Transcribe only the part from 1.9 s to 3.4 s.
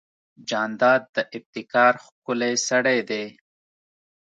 ښکلی سړی دی.